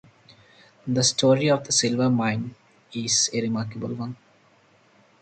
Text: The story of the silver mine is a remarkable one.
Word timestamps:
The 0.87 1.03
story 1.03 1.51
of 1.51 1.65
the 1.65 1.71
silver 1.71 2.09
mine 2.09 2.55
is 2.91 3.29
a 3.35 3.41
remarkable 3.43 3.93
one. 3.93 4.17